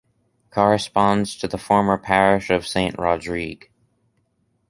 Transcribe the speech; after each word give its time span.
Corresponds 0.49 1.35
to 1.37 1.47
the 1.47 1.59
former 1.59 1.95
parish 1.95 2.49
of 2.49 2.65
Saint-Rodrigue. 2.65 3.69